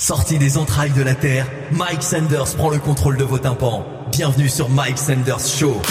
[0.00, 3.84] Sorti des entrailles de la Terre, Mike Sanders prend le contrôle de vos tympans.
[4.12, 5.82] Bienvenue sur Mike Sanders Show.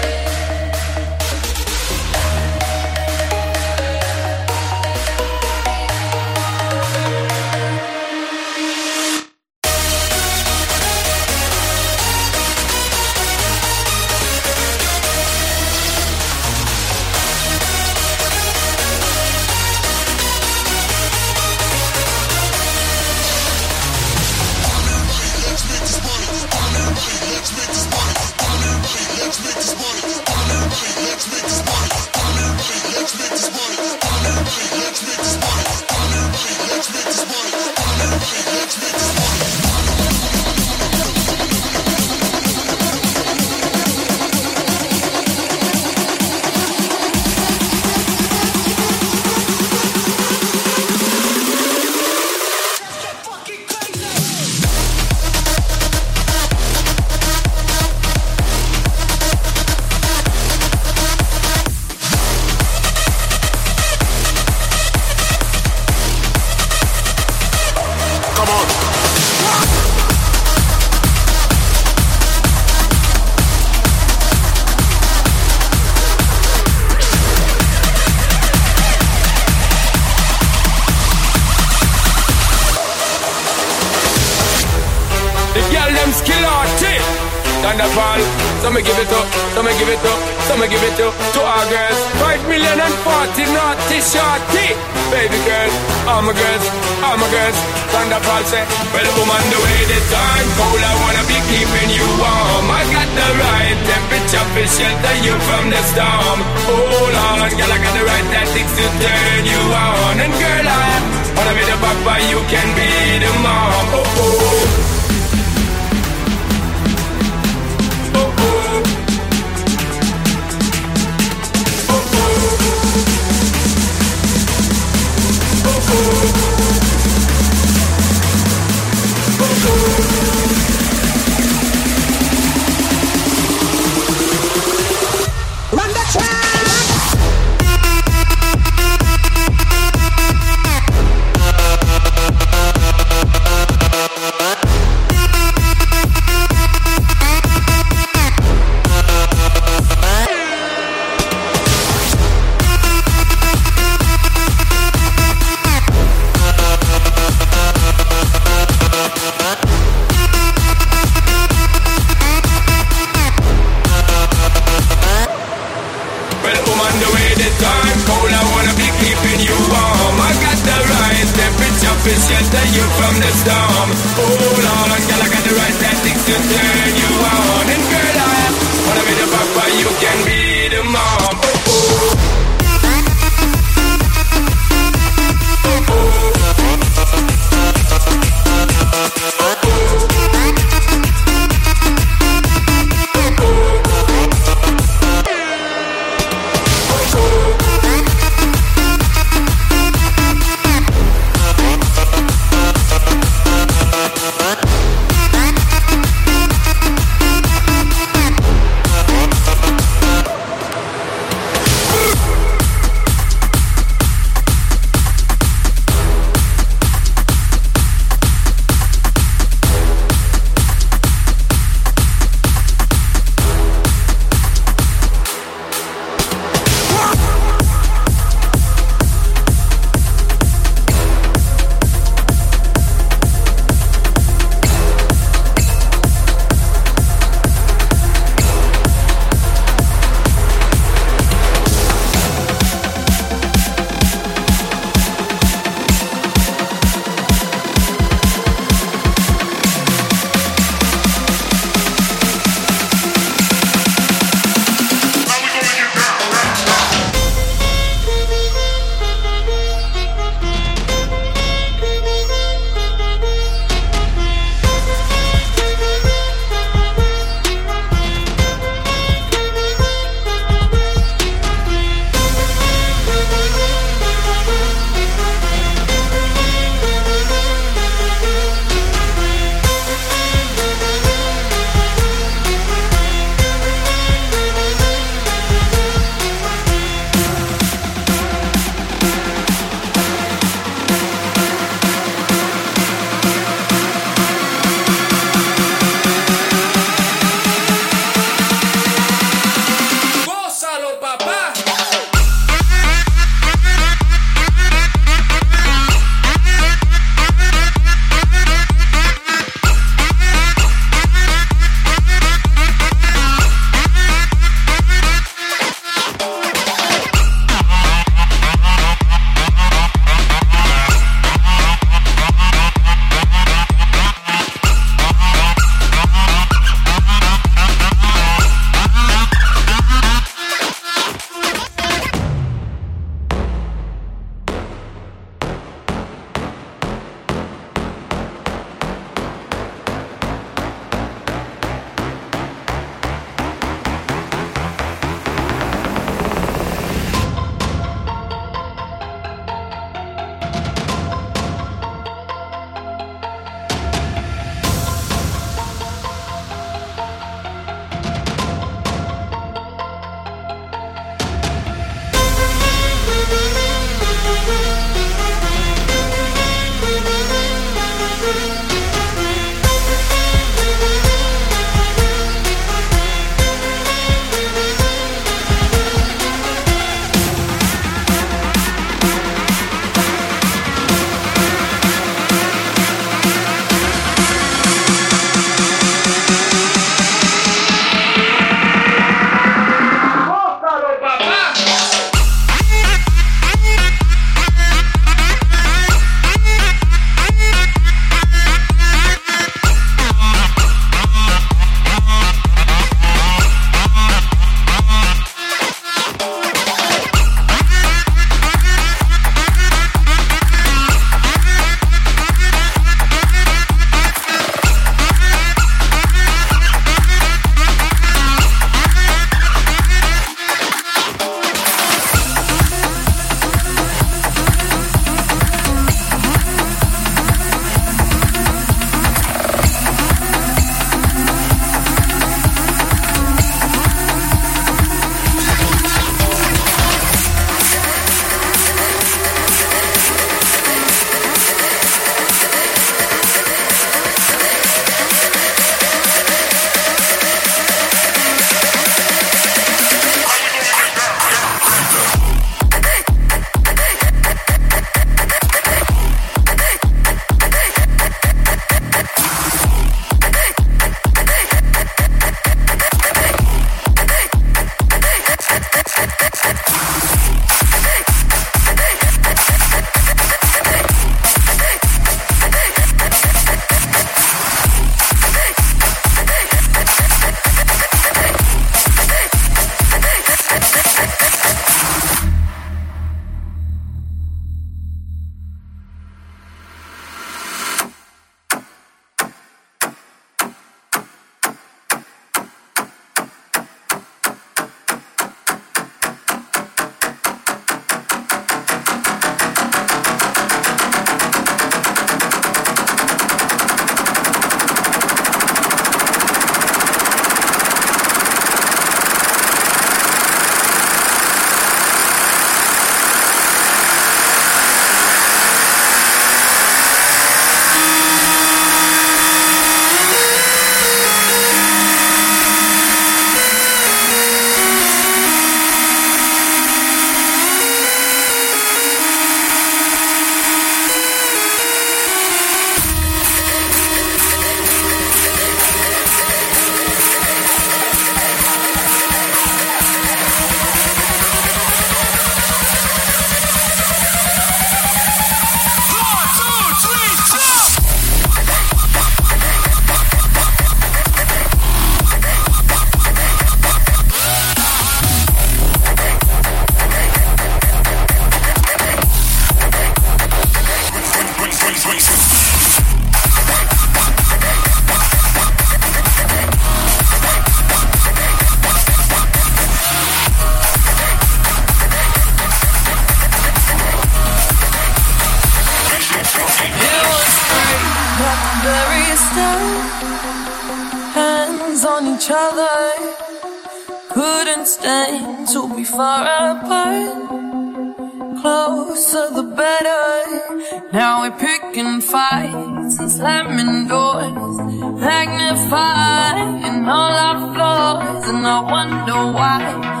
[593.21, 594.57] slamming doors,
[594.99, 600.00] magnifying all our flaws, and I wonder why.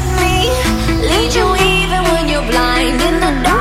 [1.11, 3.60] me lead you even when you're blind in the darkness,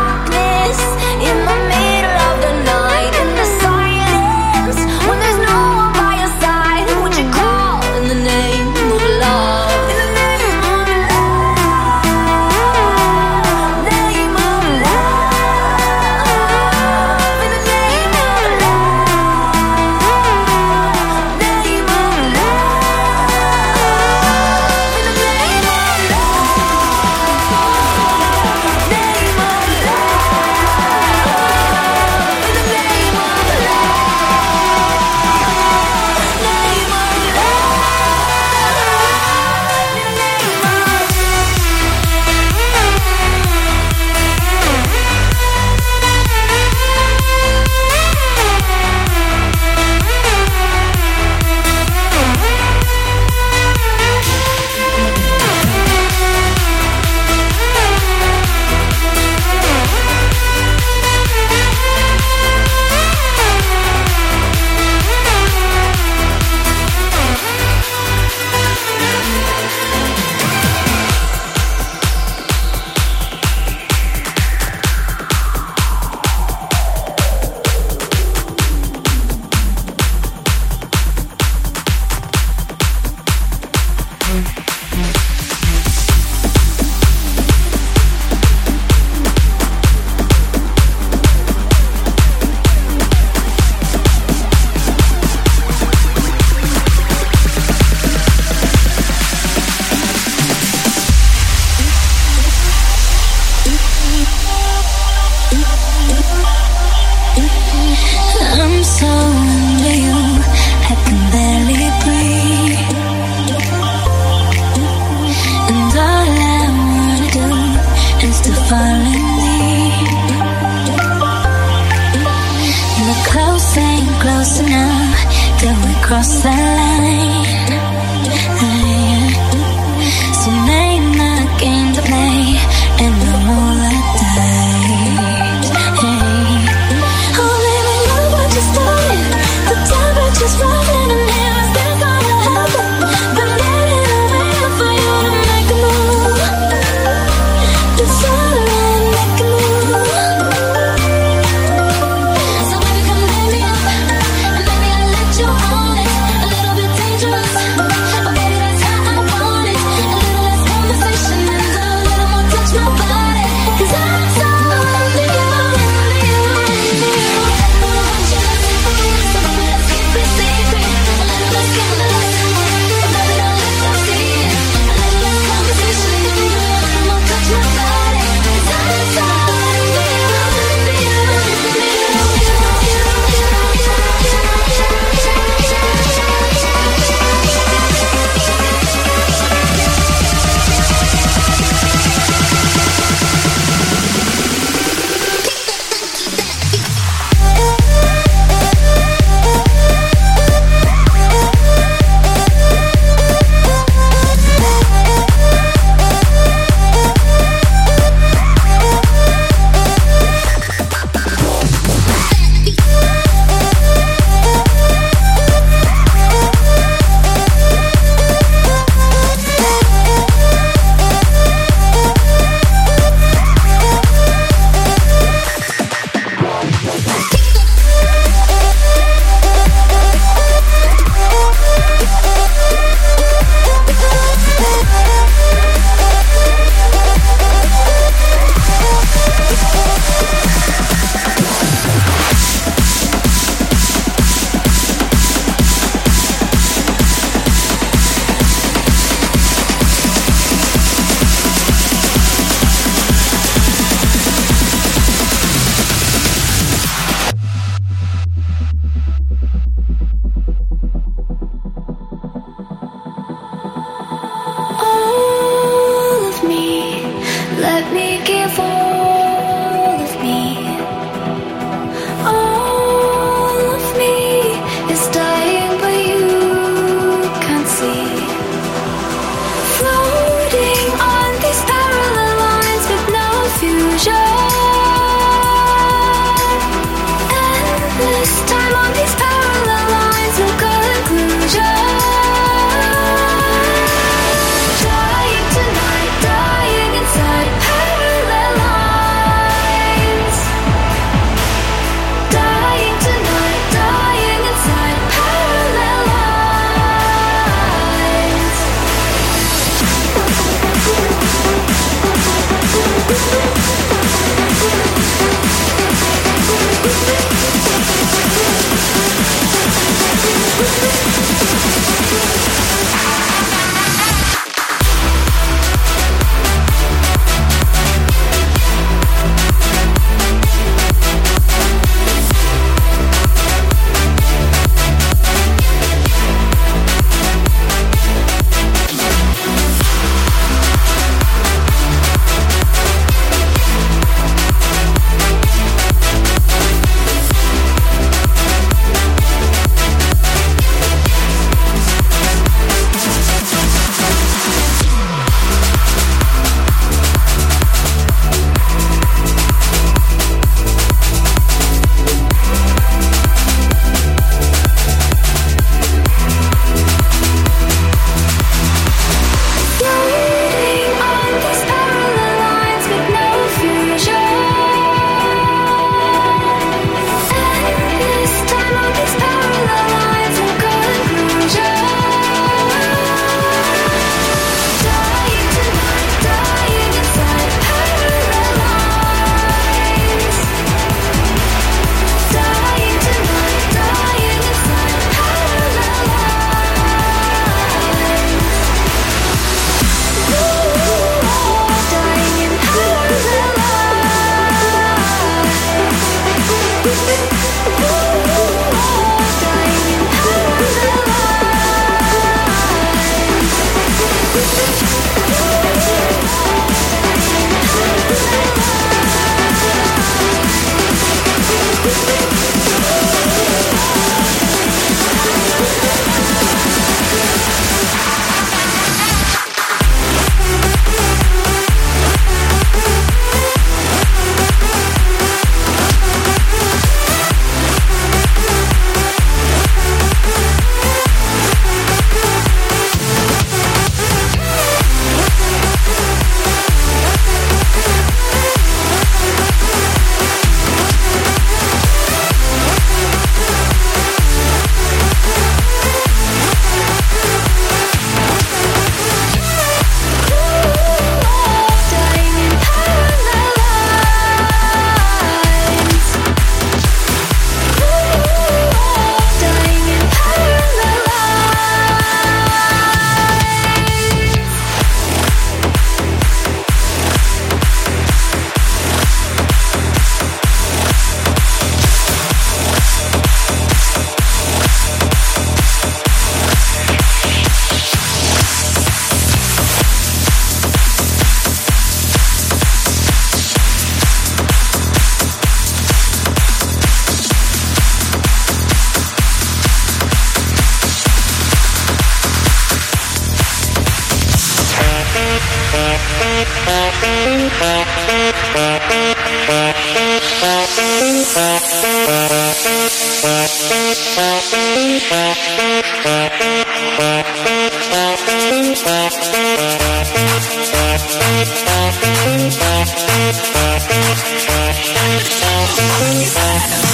[526.01, 526.90] Bye.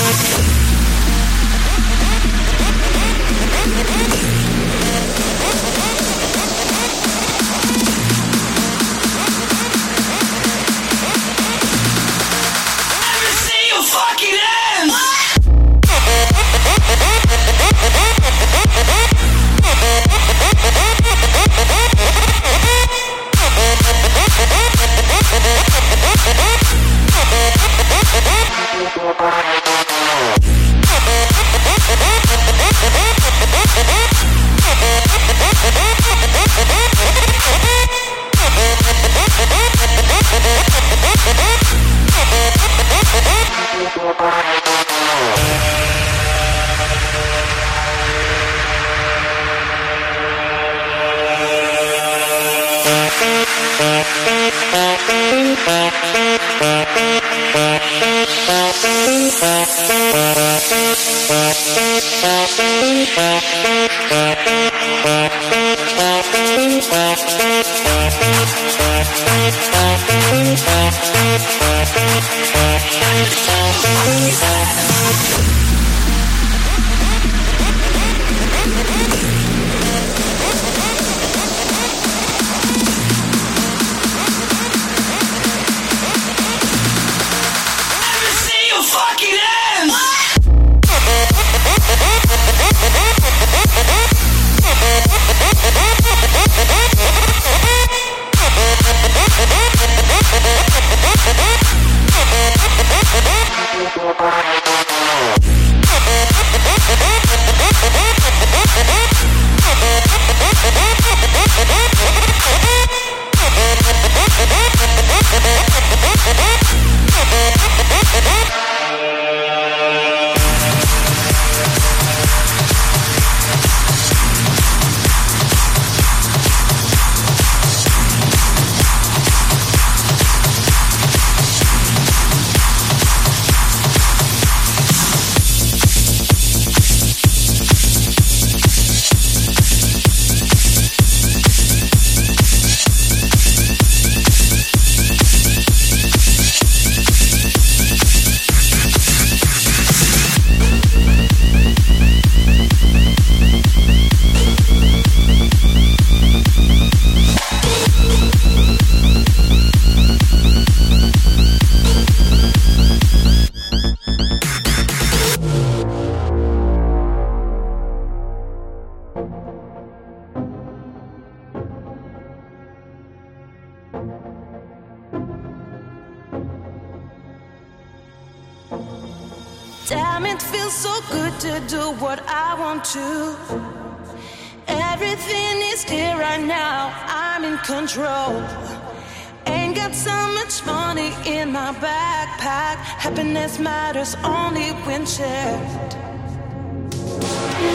[193.17, 195.95] Happiness matters only when shared.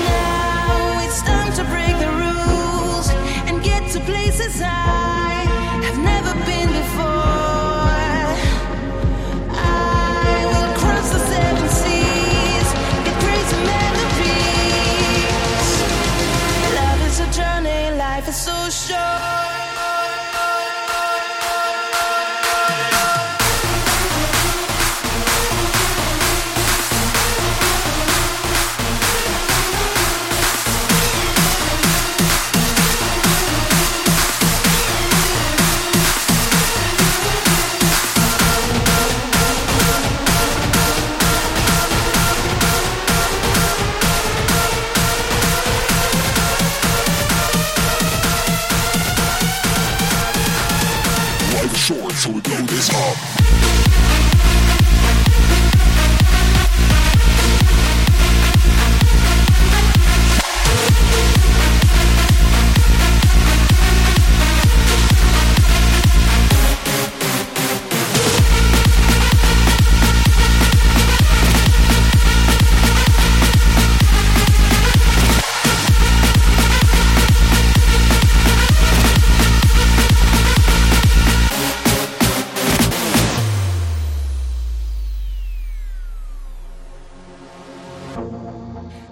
[0.05, 3.09] Now it's time to break the rules
[3.49, 5.00] and get to places I.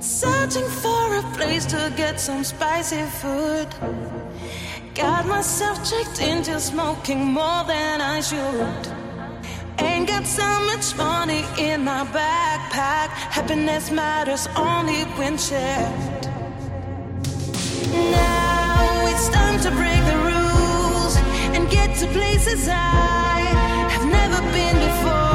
[0.09, 3.67] searching for a place to get some spicy food.
[4.95, 8.87] Got myself tricked into smoking more than I should.
[9.77, 13.09] Ain't got so much money in my backpack.
[13.37, 16.23] Happiness matters only when shared.
[17.93, 21.17] Now it's time to break the rules
[21.55, 23.41] and get to places I
[23.93, 25.28] have never been before.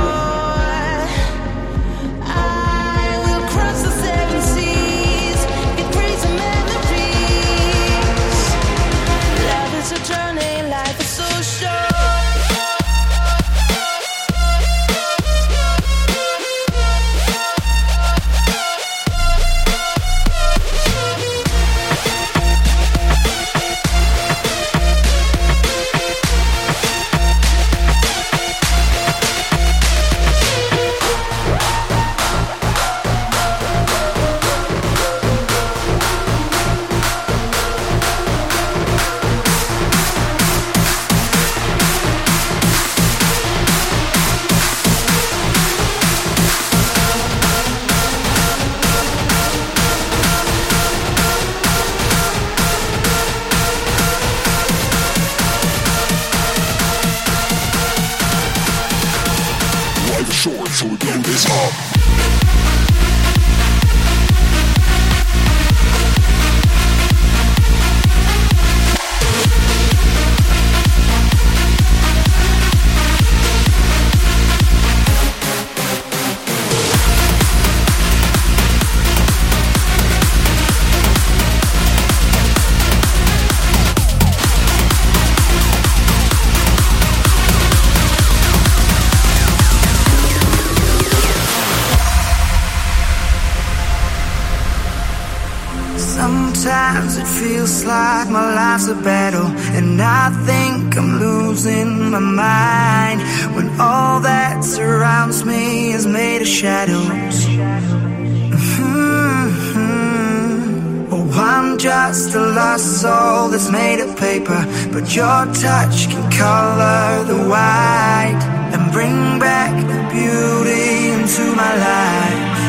[111.74, 117.48] I'm just a lost soul that's made of paper, but your touch can color the
[117.50, 122.60] white and bring back the beauty into my life.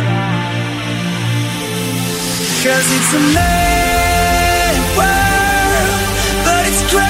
[2.64, 6.02] Cause it's a mad world,
[6.44, 7.06] but it's crazy,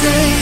[0.00, 0.39] crazy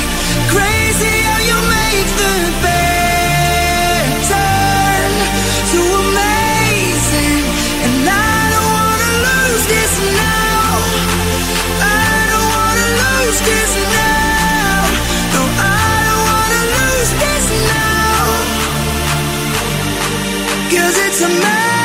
[20.70, 21.77] Cause it's a mad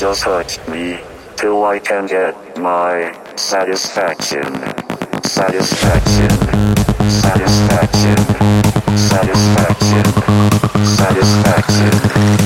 [0.00, 0.98] just hurt me,
[1.36, 4.44] till I can get my satisfaction.
[5.22, 6.30] Satisfaction.
[7.10, 8.16] Satisfaction.
[8.96, 10.04] Satisfaction.
[10.86, 10.86] Satisfaction.
[10.86, 12.39] Satisfaction.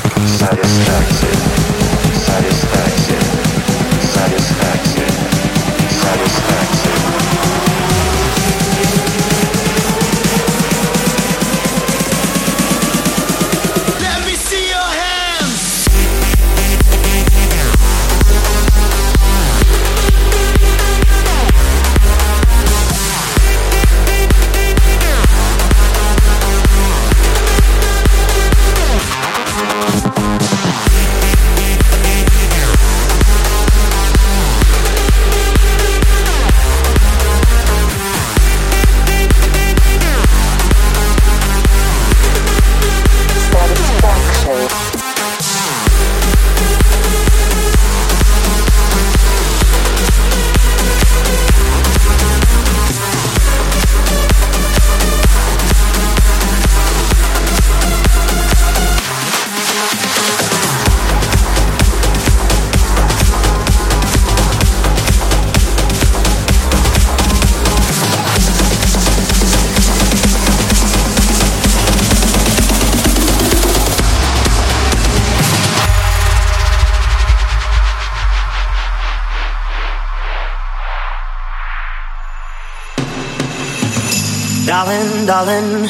[84.74, 85.88] Darling, darling,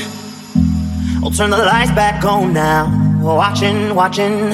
[1.24, 2.85] I'll turn the lights back on now.
[3.22, 4.53] We're Watching, watching,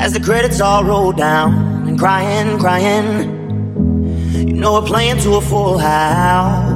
[0.00, 1.86] as the credits all roll down.
[1.86, 6.70] And crying, crying, you know we're playing to a full house.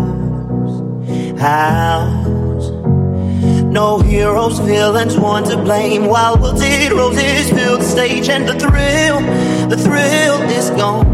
[1.40, 2.68] House.
[3.72, 6.04] No heroes, villains, one to blame.
[6.04, 9.22] While wilted roses fill the stage, and the thrill,
[9.70, 11.13] the thrill is gone.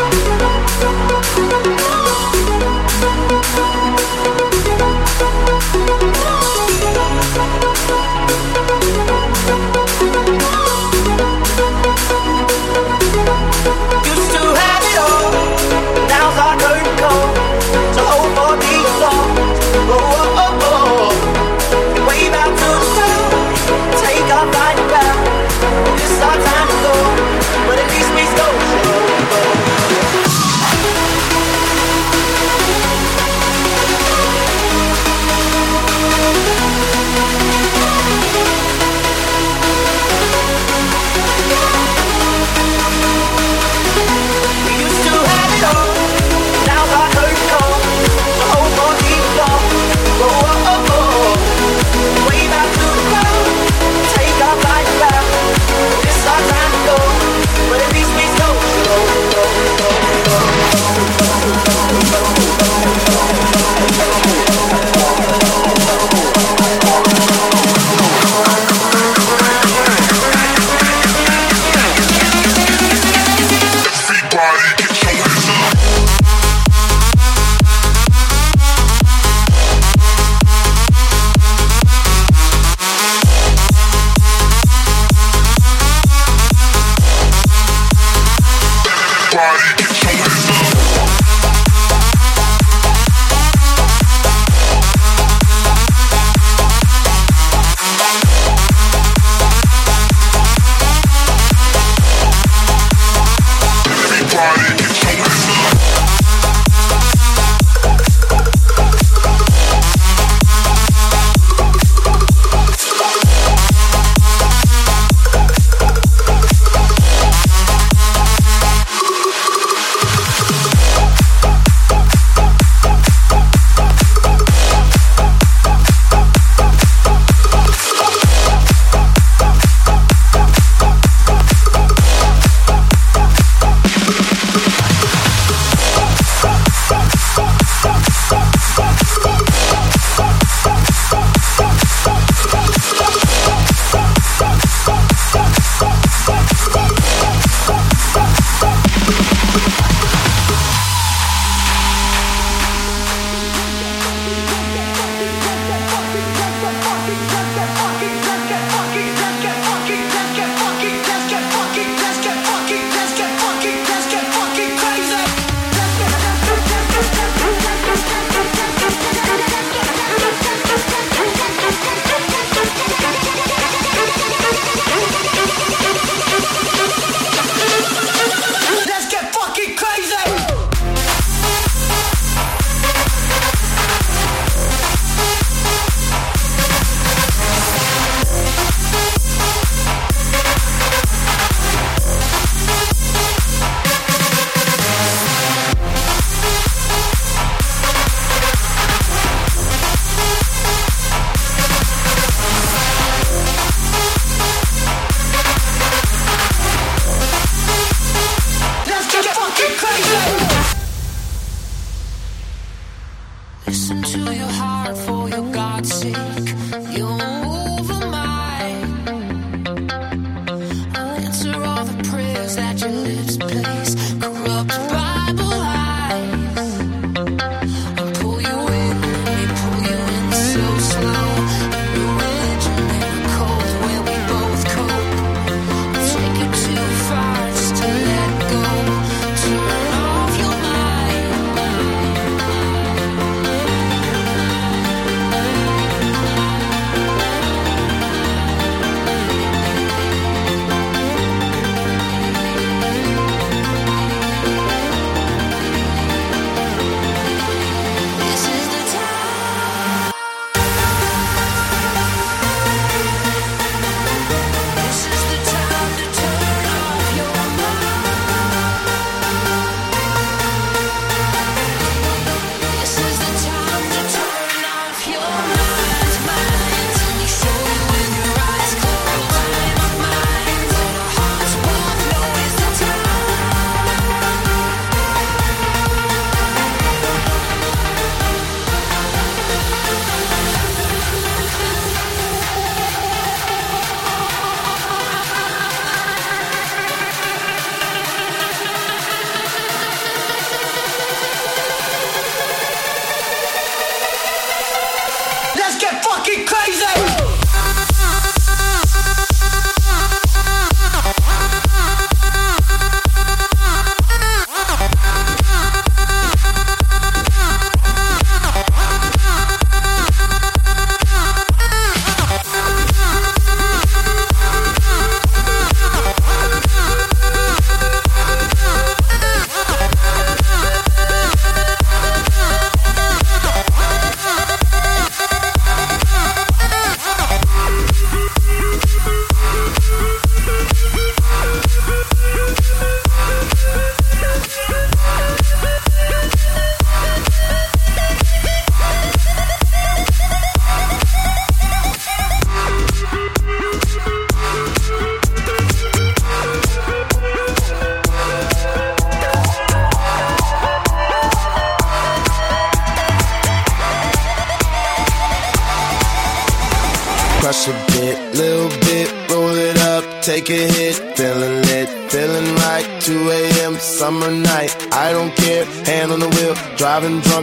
[63.93, 64.50] Oh.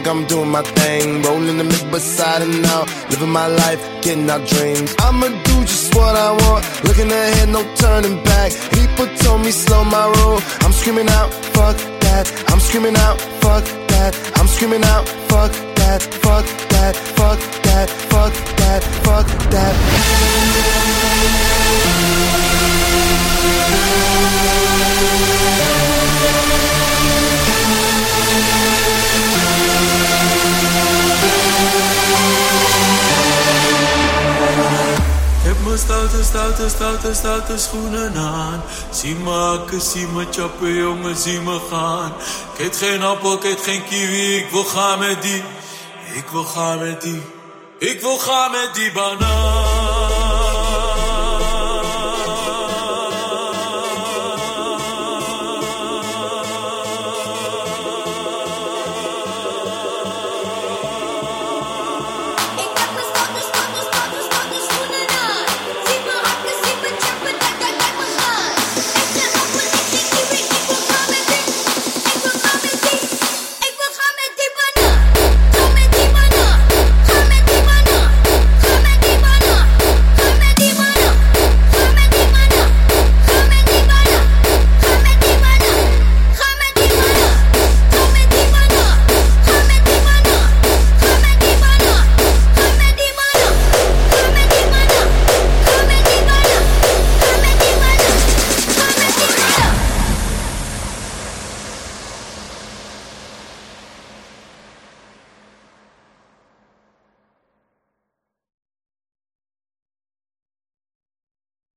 [0.07, 1.23] I'm doing my thing.
[1.23, 2.89] Rolling the mid beside and out.
[3.11, 4.95] Living my life, getting our dreams.
[5.01, 6.63] I'ma do just what I want.
[6.85, 8.53] Looking ahead, no turning back.
[8.73, 10.41] People told me slow my roll.
[10.65, 12.27] I'm screaming out, fuck that.
[12.49, 14.13] I'm screaming out, fuck that.
[14.37, 16.03] I'm screaming out, fuck that.
[16.03, 16.97] Fuck that.
[17.17, 17.89] Fuck that.
[18.11, 18.83] Fuck that.
[19.05, 20.88] Fuck that.
[35.77, 38.63] Stoute, stoute, stoute, stoute schoenen aan.
[38.91, 42.13] Zie me hakken, zie me choppen, jongen, zie me gaan.
[42.53, 45.43] Ik eet geen appel, ik eet geen kiwi, ik wil gaan met die.
[46.15, 47.23] Ik wil gaan met die.
[47.79, 49.68] Ik wil gaan met die banaan.